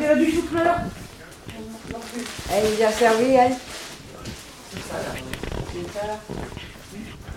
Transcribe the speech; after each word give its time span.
là 0.00 0.14
du 0.16 0.30
chou-fleur 0.30 0.76
Elle 2.50 2.64
nous 2.64 2.84
a 2.84 2.92
servi, 2.92 3.32
elle 3.34 3.52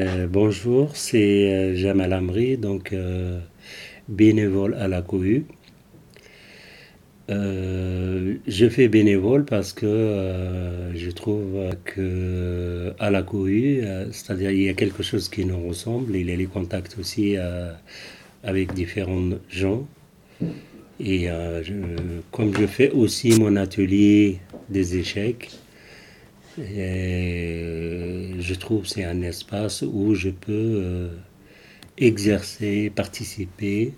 Euh, 0.00 0.26
bonjour, 0.28 0.90
c'est 0.96 1.52
euh, 1.52 1.76
Jamal 1.76 2.12
Amri, 2.12 2.56
donc 2.56 2.92
euh, 2.92 3.38
bénévole 4.08 4.74
à 4.74 4.88
la 4.88 5.02
cohue. 5.02 5.46
Euh, 7.30 8.34
je 8.46 8.68
fais 8.68 8.88
bénévole 8.88 9.44
parce 9.44 9.72
que 9.72 9.86
euh, 9.86 10.94
je 10.96 11.10
trouve 11.10 11.70
que 11.84 12.92
à 12.98 13.10
la 13.10 13.22
cohue, 13.22 13.82
euh, 13.84 14.10
c'est-à-dire 14.10 14.50
il 14.50 14.62
y 14.62 14.68
a 14.68 14.74
quelque 14.74 15.02
chose 15.04 15.28
qui 15.28 15.44
nous 15.44 15.64
ressemble. 15.68 16.16
Il 16.16 16.28
y 16.28 16.32
a 16.32 16.36
les 16.36 16.46
contacts 16.46 16.96
aussi 16.98 17.36
euh, 17.36 17.72
avec 18.44 18.72
différents 18.74 19.30
gens. 19.48 19.86
Et 21.00 21.28
euh, 21.28 21.62
comme 22.30 22.56
je 22.56 22.66
fais 22.66 22.90
aussi 22.90 23.38
mon 23.40 23.56
atelier 23.56 24.38
des 24.68 24.96
échecs, 24.96 25.50
et 26.58 28.30
je 28.38 28.54
trouve 28.54 28.86
c'est 28.86 29.04
un 29.04 29.22
espace 29.22 29.82
où 29.82 30.14
je 30.14 30.30
peux 30.30 30.52
euh, 30.52 31.08
exercer, 31.98 32.90
participer. 32.94 33.92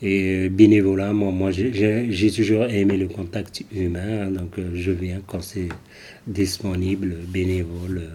Et 0.00 0.48
bénévolat, 0.48 1.12
moi, 1.12 1.32
moi 1.32 1.50
j'ai- 1.50 2.30
toujours 2.30 2.64
aimé 2.64 2.96
le 2.96 3.08
contact 3.08 3.64
humain, 3.72 4.26
hein, 4.26 4.30
donc 4.30 4.56
euh, 4.58 4.70
je 4.74 4.92
viens 4.92 5.20
quand 5.26 5.40
c'est 5.42 5.68
disponible, 6.26 7.16
bénévole. 7.28 8.02
euh. 8.04 8.08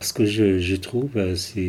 Ce 0.00 0.12
que 0.12 0.24
je, 0.26 0.58
je 0.60 0.76
trouve, 0.76 1.10
c'est 1.34 1.66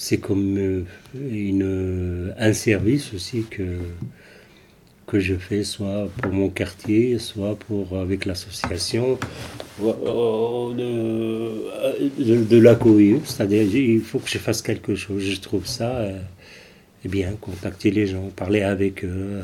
c'est 0.00 0.16
comme 0.16 0.56
euh, 0.56 0.84
une, 1.14 2.32
un 2.38 2.52
service 2.54 3.12
aussi 3.12 3.44
que, 3.50 3.76
que 5.06 5.20
je 5.20 5.34
fais, 5.34 5.62
soit 5.62 6.08
pour 6.22 6.32
mon 6.32 6.48
quartier, 6.48 7.18
soit 7.18 7.54
pour 7.54 7.98
avec 7.98 8.24
l'association 8.24 9.18
euh, 9.82 10.72
de, 12.18 12.44
de, 12.44 12.56
la 12.56 12.76
cohue. 12.76 13.20
C'est-à-dire, 13.26 13.62
il 13.62 14.00
faut 14.00 14.18
que 14.20 14.30
je 14.30 14.38
fasse 14.38 14.62
quelque 14.62 14.94
chose. 14.94 15.22
Je 15.22 15.38
trouve 15.38 15.66
ça 15.66 15.98
euh, 15.98 16.18
eh 17.04 17.08
bien, 17.08 17.32
contacter 17.38 17.90
les 17.90 18.06
gens, 18.06 18.30
parler 18.34 18.62
avec 18.62 19.04
eux, 19.04 19.10
euh, 19.12 19.42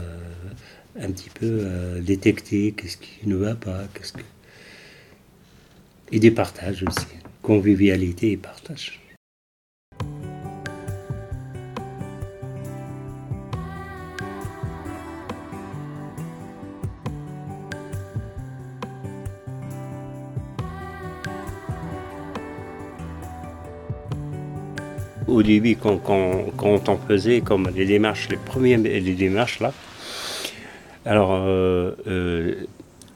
un 0.99 1.11
petit 1.11 1.29
peu 1.29 1.51
euh, 1.51 2.01
détecter 2.01 2.73
qu'est-ce 2.73 2.97
qui 2.97 3.29
ne 3.29 3.37
va 3.37 3.55
pas, 3.57 3.83
qu'est-ce 3.93 4.15
que... 4.15 4.23
Et 6.13 6.19
des 6.19 6.31
partages 6.31 6.83
aussi, 6.83 7.07
convivialité 7.43 8.31
et 8.31 8.37
partage. 8.39 9.06
Au 25.29 25.43
début, 25.43 25.77
quand, 25.77 26.01
on 26.09 26.97
faisait 27.09 27.41
comme 27.41 27.69
les 27.75 27.85
démarches, 27.85 28.29
les 28.31 28.37
premières 28.37 28.79
les 28.79 29.01
démarches 29.01 29.61
là, 29.61 29.73
alors 31.05 31.33
euh, 31.33 31.93
euh, 32.07 32.55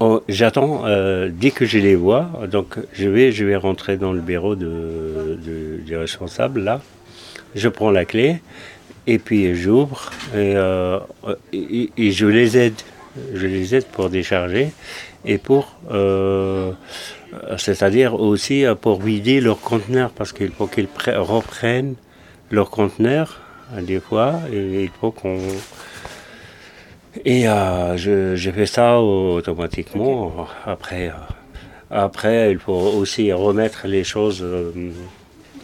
on- 0.01 0.21
j'attends 0.29 0.87
euh, 0.87 1.29
dès 1.33 1.51
que 1.51 1.67
je 1.67 1.79
les 1.79 1.95
vois, 1.95 2.31
donc 2.51 2.77
je 2.93 3.09
vais, 3.09 3.31
je 3.31 3.45
vais 3.45 3.57
rentrer 3.57 3.97
dans 3.97 4.13
le 4.13 4.21
bureau 4.21 4.57
du 4.57 5.97
responsable 5.97 6.61
là, 6.61 6.81
je 7.55 7.69
prends 7.69 7.91
la 7.93 8.05
clé 8.05 8.41
et 9.07 9.19
puis 9.19 9.55
j'ouvre 9.55 10.11
et, 10.35 10.55
je 12.13 12.27
les 12.27 12.59
aide, 12.59 12.81
je 13.35 13.47
les 13.47 13.75
aide 13.77 13.87
pour 13.87 14.11
décharger 14.11 14.71
et 15.25 15.39
pour 15.39 15.77
c'est-à-dire 17.57 18.15
aussi 18.15 18.65
euh, 18.65 18.75
pour 18.75 19.01
vider 19.01 19.41
leur 19.41 19.61
conteneur, 19.61 20.11
parce 20.11 20.33
qu'il 20.33 20.51
faut 20.51 20.67
qu'ils 20.67 20.87
pre- 20.87 21.17
reprennent 21.17 21.95
leur 22.51 22.71
conteneur, 22.71 23.41
euh, 23.75 23.83
des 23.83 24.01
fois, 24.01 24.41
et 24.53 24.85
il 24.85 24.91
faut 25.01 25.13
qu'on... 25.13 25.39
Et 27.25 27.49
euh, 27.49 27.97
je, 27.97 28.37
je 28.37 28.51
fais 28.51 28.67
ça 28.67 29.01
automatiquement. 29.01 30.47
Après, 30.65 31.09
euh, 31.09 31.13
après, 31.91 32.53
il 32.53 32.59
faut 32.59 32.73
aussi 32.73 33.33
remettre 33.33 33.89
les 33.89 34.05
choses, 34.05 34.43
euh, 34.43 34.73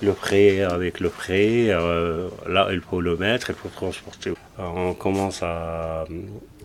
le 0.03 0.13
prêt 0.13 0.63
avec 0.63 0.99
le 1.01 1.09
prêt. 1.09 1.69
euh, 1.71 2.29
là, 2.49 2.69
il 2.73 2.81
faut 2.81 3.01
le 3.01 3.17
mettre, 3.17 3.51
il 3.51 3.57
faut 3.57 3.69
transporter. 3.69 4.33
On 4.59 4.93
commence 4.95 5.41
à, 5.43 6.05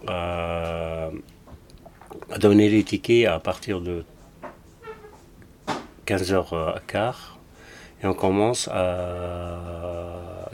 à 0.08 1.10
donner 2.40 2.68
les 2.70 2.84
tickets 2.84 3.28
à 3.28 3.40
partir 3.40 3.82
de 3.82 4.04
15h15 6.12 7.14
et 8.04 8.08
on 8.08 8.14
commence 8.14 8.68
à 8.68 9.56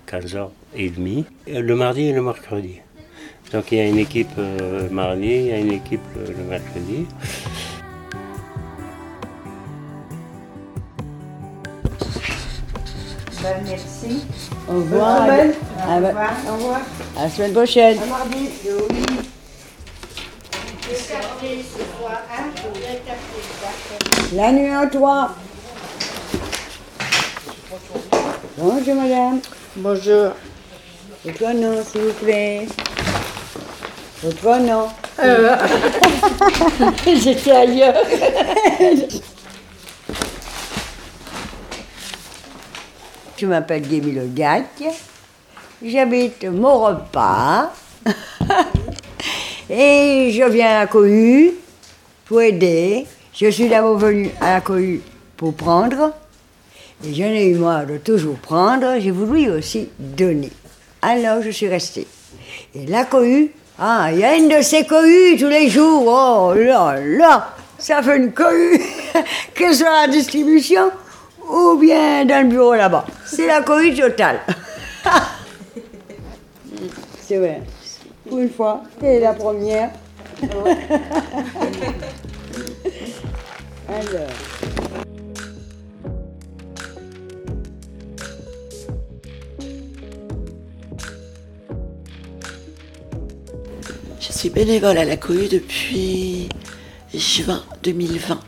15h30 0.07 1.25
le 1.47 1.75
mardi 1.75 2.03
et 2.03 2.13
le 2.13 2.21
mercredi. 2.21 2.79
Donc 3.51 3.71
il 3.71 3.79
y 3.79 3.81
a 3.81 3.85
une 3.87 3.97
équipe 3.97 4.37
euh, 4.37 4.87
mardi, 4.91 5.25
il 5.25 5.45
y 5.47 5.51
a 5.53 5.57
une 5.57 5.71
équipe 5.71 6.01
euh, 6.17 6.27
le 6.37 6.43
mercredi. 6.43 7.07
Ben, 13.41 13.63
merci. 13.65 14.25
Au 14.69 14.73
revoir. 14.73 15.25
Semaine. 15.25 15.53
À, 15.79 15.91
Au 15.91 15.95
revoir. 15.95 16.31
Au 16.49 16.53
revoir. 16.53 16.81
à 17.17 17.23
la 17.23 17.29
semaine 17.29 17.53
prochaine. 17.53 17.97
À 17.97 18.05
mardi. 18.05 18.49
Oui. 18.65 18.97
La 24.33 24.51
nuit 24.51 24.69
à 24.69 24.85
toi. 24.87 25.31
Bonjour 28.57 28.95
madame. 28.95 29.41
Bonjour. 29.75 30.31
Votre 31.25 31.53
nom, 31.53 31.83
s'il 31.83 32.01
vous 32.01 32.13
plaît. 32.13 32.65
Votre 34.23 34.59
nom. 34.59 34.87
J'étais 37.05 37.51
ailleurs. 37.51 37.95
Je 43.37 43.45
m'appelle 43.45 43.81
Guémy 43.81 44.13
Le 44.13 44.27
Gac. 44.27 44.83
J'habite 45.83 46.45
Maurepas. 46.45 47.73
Et 49.69 50.31
je 50.31 50.49
viens 50.49 50.69
à 50.69 50.79
la 50.79 50.87
cohue 50.87 51.51
pour 52.25 52.41
aider. 52.41 53.05
Je 53.33 53.49
suis 53.49 53.67
d'abord 53.67 53.97
venue 53.97 54.31
à 54.39 54.53
la 54.53 54.61
cohue 54.61 55.01
pour 55.35 55.53
prendre. 55.53 56.13
Et 57.05 57.13
j'en 57.13 57.25
ai 57.25 57.47
eu 57.47 57.55
marre 57.55 57.85
de 57.85 57.97
toujours 57.97 58.37
prendre. 58.37 58.99
J'ai 58.99 59.11
voulu 59.11 59.49
aussi 59.51 59.89
donner. 59.99 60.51
Alors 61.01 61.41
je 61.41 61.49
suis 61.51 61.67
restée. 61.67 62.07
Et 62.73 62.85
la 62.87 63.05
cohue, 63.05 63.51
ah, 63.79 64.09
il 64.11 64.19
y 64.19 64.23
a 64.23 64.35
une 64.35 64.49
de 64.49 64.61
ces 64.61 64.85
cohues 64.85 65.37
tous 65.37 65.47
les 65.47 65.69
jours. 65.69 66.03
Oh 66.07 66.53
là 66.55 66.99
là, 66.99 67.53
ça 67.77 68.01
fait 68.01 68.17
une 68.17 68.31
cohue. 68.31 68.81
que 69.53 69.71
ce 69.71 69.79
soit 69.79 69.89
à 69.89 70.07
la 70.07 70.13
distribution 70.13 70.91
ou 71.47 71.77
bien 71.77 72.25
dans 72.25 72.43
le 72.43 72.49
bureau 72.49 72.73
là-bas. 72.75 73.05
C'est 73.25 73.47
la 73.47 73.61
cohue 73.61 73.93
totale. 73.93 74.39
C'est 77.21 77.37
vrai. 77.37 77.61
Une 78.31 78.49
fois, 78.49 78.83
c'est 79.01 79.19
la 79.19 79.33
première. 79.33 79.91
Alors. 83.89 84.56
Suis 94.37 94.49
bénévole 94.49 94.97
à 94.97 95.05
la 95.05 95.17
cohue 95.17 95.47
depuis 95.47 96.47
juin 97.13 97.63
2020. 97.83 98.39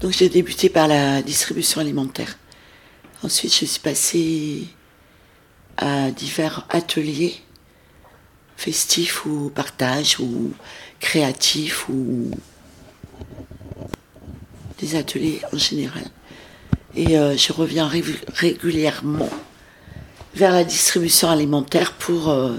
Donc 0.00 0.12
j'ai 0.12 0.28
débuté 0.28 0.68
par 0.68 0.88
la 0.88 1.22
distribution 1.22 1.80
alimentaire. 1.80 2.36
Ensuite, 3.22 3.52
je 3.54 3.66
suis 3.66 3.78
passée 3.78 4.66
à 5.76 6.10
divers 6.10 6.66
ateliers 6.70 7.36
festifs 8.56 9.24
ou 9.26 9.50
partage 9.54 10.18
ou 10.18 10.52
créatifs 10.98 11.88
ou 11.88 12.30
des 14.80 14.96
ateliers 14.96 15.40
en 15.52 15.56
général. 15.58 16.04
Et 16.96 17.16
euh, 17.16 17.36
je 17.36 17.52
reviens 17.52 17.86
ré- 17.86 18.02
régulièrement 18.34 19.28
vers 20.34 20.52
la 20.52 20.64
distribution 20.64 21.28
alimentaire 21.30 21.92
pour 21.92 22.28
euh, 22.30 22.56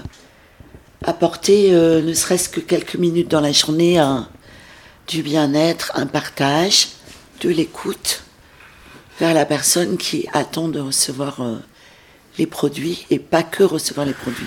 apporter 1.04 1.72
euh, 1.72 2.02
ne 2.02 2.12
serait-ce 2.12 2.48
que 2.48 2.60
quelques 2.60 2.96
minutes 2.96 3.28
dans 3.28 3.40
la 3.40 3.52
journée 3.52 4.02
du 5.08 5.22
bien-être, 5.22 5.92
un 5.94 6.06
partage, 6.06 6.88
de 7.40 7.48
l'écoute 7.48 8.22
vers 9.18 9.34
la 9.34 9.44
personne 9.44 9.96
qui 9.96 10.26
attend 10.32 10.68
de 10.68 10.80
recevoir 10.80 11.40
euh, 11.40 11.56
les 12.38 12.46
produits 12.46 13.04
et 13.10 13.18
pas 13.18 13.42
que 13.42 13.62
recevoir 13.62 14.06
les 14.06 14.14
produits. 14.14 14.46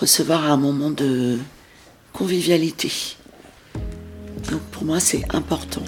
recevoir 0.00 0.50
un 0.50 0.56
moment 0.56 0.90
de 0.90 1.38
convivialité. 2.12 2.90
Donc 4.50 4.60
pour 4.72 4.84
moi, 4.84 5.00
c'est 5.00 5.24
important 5.34 5.82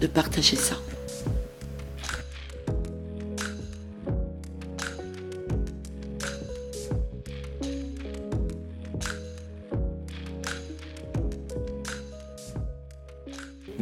de 0.00 0.06
partager 0.06 0.56
ça. 0.56 0.76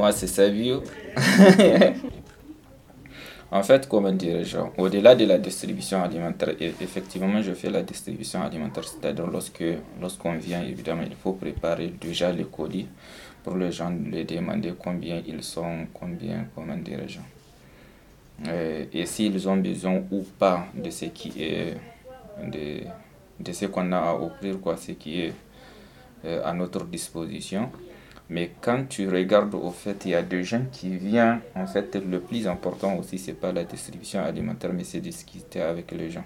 Moi, 0.00 0.12
c'est 0.12 0.28
Savio. 0.28 0.82
en 3.52 3.62
fait, 3.62 3.86
comment 3.86 4.10
dirais-je, 4.10 4.56
au-delà 4.78 5.14
de 5.14 5.26
la 5.26 5.36
distribution 5.36 6.02
alimentaire, 6.02 6.54
e- 6.58 6.72
effectivement, 6.80 7.42
je 7.42 7.52
fais 7.52 7.68
la 7.68 7.82
distribution 7.82 8.40
alimentaire. 8.40 8.84
C'est-à-dire, 8.84 9.26
lorsque, 9.26 9.62
lorsqu'on 10.00 10.38
vient, 10.38 10.62
évidemment, 10.62 11.02
il 11.06 11.14
faut 11.14 11.34
préparer 11.34 11.88
déjà 12.00 12.32
les 12.32 12.44
colis 12.44 12.86
pour 13.44 13.56
les 13.58 13.70
gens, 13.72 13.92
les 14.10 14.24
demander 14.24 14.72
combien 14.82 15.20
ils 15.26 15.42
sont, 15.42 15.86
combien, 15.92 16.46
comment 16.54 16.78
dirais-je. 16.78 17.18
Euh, 18.48 18.86
Et, 18.94 19.04
s'ils 19.04 19.46
ont 19.50 19.58
besoin 19.58 20.02
ou 20.10 20.22
pas 20.38 20.64
de 20.74 20.88
ce 20.88 21.04
qui 21.04 21.42
est, 21.42 21.74
de, 22.42 22.84
de 23.38 23.52
ce 23.52 23.66
qu'on 23.66 23.92
a 23.92 23.98
à 23.98 24.14
offrir, 24.14 24.58
quoi, 24.62 24.78
ce 24.78 24.92
qui 24.92 25.20
est 25.20 25.34
euh, 26.24 26.40
à 26.42 26.54
notre 26.54 26.86
disposition. 26.86 27.70
Mais 28.30 28.52
quand 28.60 28.84
tu 28.88 29.08
regardes 29.08 29.54
au 29.56 29.72
fait, 29.72 30.04
il 30.04 30.12
y 30.12 30.14
a 30.14 30.22
des 30.22 30.44
gens 30.44 30.62
qui 30.70 30.96
viennent, 30.96 31.40
en 31.56 31.66
fait, 31.66 31.96
le 31.96 32.20
plus 32.20 32.46
important 32.46 32.94
aussi, 32.96 33.18
c'est 33.18 33.32
pas 33.32 33.50
la 33.50 33.64
distribution 33.64 34.22
alimentaire, 34.22 34.72
mais 34.72 34.84
c'est 34.84 35.00
discuter 35.00 35.60
avec 35.60 35.90
les 35.90 36.10
gens. 36.10 36.24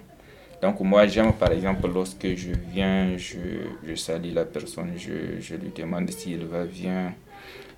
Donc 0.60 0.80
moi, 0.80 1.06
j'aime 1.06 1.32
par 1.32 1.50
exemple, 1.52 1.88
lorsque 1.92 2.26
je 2.34 2.52
viens, 2.72 3.16
je, 3.16 3.38
je 3.86 3.94
salue 3.94 4.34
la 4.34 4.44
personne, 4.44 4.92
je, 4.98 5.40
je 5.40 5.54
lui 5.56 5.70
demande 5.74 6.10
s'il 6.10 6.44
va 6.44 6.64
bien. 6.64 7.14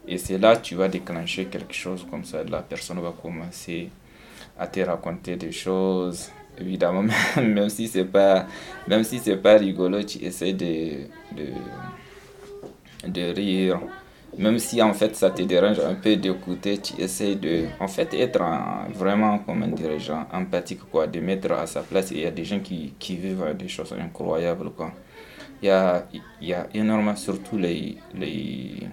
Et 0.09 0.19
c'est 0.19 0.39
là 0.39 0.57
tu 0.57 0.75
vas 0.75 0.89
déclencher 0.89 1.47
quelque 1.47 1.75
chose 1.75 2.05
comme 2.11 2.25
ça. 2.25 2.43
La 2.45 2.63
personne 2.63 3.01
va 3.01 3.13
commencer 3.23 3.91
à 4.59 4.67
te 4.67 4.81
raconter 4.81 5.37
des 5.37 5.53
choses. 5.53 6.31
Évidemment, 6.59 7.05
même 7.37 7.69
si 7.69 7.87
c'est 7.87 8.05
pas, 8.05 8.47
si 9.05 9.37
pas 9.37 9.57
rigolo, 9.57 10.03
tu 10.03 10.19
essaies 10.25 10.53
de, 10.53 11.07
de, 11.37 11.49
de 13.07 13.33
rire 13.33 13.81
même 14.39 14.59
si 14.59 14.83
en 14.83 14.93
fait 14.93 15.17
ça 15.17 15.31
te 15.31 15.43
dérange 15.43 15.81
un 15.81 15.95
peu 15.95 16.17
d'écouter, 16.17 16.79
tu 16.79 17.01
essaies 17.01 17.37
de 17.37 17.67
en 17.81 17.89
fait 17.89 18.13
être 18.15 18.43
vraiment 18.95 19.39
comment 19.41 19.67
dirais-je 19.69 20.13
empathique 20.33 20.81
quoi, 20.91 21.07
de 21.07 21.21
mettre 21.21 21.53
à 21.53 21.67
sa 21.67 21.83
place. 21.83 22.11
Il 22.11 22.21
y 22.21 22.27
a 22.27 22.31
des 22.31 22.45
gens 22.45 22.61
qui, 22.61 22.95
qui 22.99 23.17
vivent 23.17 23.55
des 23.59 23.69
choses 23.69 23.95
incroyables 23.99 24.71
quoi. 24.71 24.93
Il 25.63 25.67
y 25.67 25.71
a, 25.71 26.07
il 26.13 26.49
y 26.49 26.55
a 26.55 26.67
énormément 26.75 27.17
surtout 27.17 27.57
les, 27.59 27.97
les, 28.15 28.89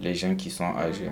les 0.00 0.14
gens 0.14 0.34
qui 0.34 0.50
sont 0.50 0.74
âgés. 0.76 1.10